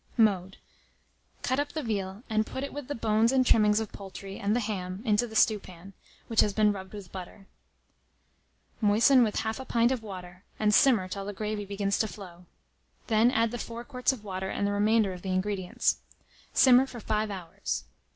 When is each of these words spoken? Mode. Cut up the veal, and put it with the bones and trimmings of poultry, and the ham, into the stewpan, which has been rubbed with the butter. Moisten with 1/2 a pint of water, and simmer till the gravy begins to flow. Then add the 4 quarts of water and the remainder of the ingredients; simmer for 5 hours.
Mode. 0.17 0.57
Cut 1.43 1.59
up 1.59 1.73
the 1.73 1.83
veal, 1.83 2.23
and 2.27 2.43
put 2.47 2.63
it 2.63 2.73
with 2.73 2.87
the 2.87 2.95
bones 2.95 3.31
and 3.31 3.45
trimmings 3.45 3.79
of 3.79 3.91
poultry, 3.91 4.39
and 4.39 4.55
the 4.55 4.59
ham, 4.59 5.03
into 5.05 5.27
the 5.27 5.35
stewpan, 5.35 5.93
which 6.27 6.41
has 6.41 6.53
been 6.53 6.73
rubbed 6.73 6.93
with 6.93 7.03
the 7.03 7.09
butter. 7.11 7.45
Moisten 8.81 9.23
with 9.23 9.35
1/2 9.35 9.59
a 9.59 9.65
pint 9.65 9.91
of 9.91 10.01
water, 10.01 10.43
and 10.59 10.73
simmer 10.73 11.07
till 11.07 11.23
the 11.25 11.33
gravy 11.33 11.65
begins 11.65 11.99
to 11.99 12.07
flow. 12.07 12.47
Then 13.05 13.29
add 13.29 13.51
the 13.51 13.59
4 13.59 13.83
quarts 13.83 14.11
of 14.11 14.23
water 14.23 14.49
and 14.49 14.65
the 14.65 14.71
remainder 14.71 15.13
of 15.13 15.21
the 15.21 15.29
ingredients; 15.33 15.97
simmer 16.51 16.87
for 16.87 16.99
5 16.99 17.29
hours. 17.29 17.83